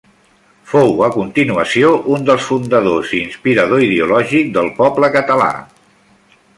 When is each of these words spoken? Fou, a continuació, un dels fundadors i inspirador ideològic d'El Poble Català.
Fou, 0.69 0.93
a 1.07 1.09
continuació, 1.17 1.91
un 2.15 2.25
dels 2.31 2.47
fundadors 2.53 3.13
i 3.19 3.21
inspirador 3.27 3.87
ideològic 3.91 4.53
d'El 4.57 4.75
Poble 4.83 5.15
Català. 5.19 5.53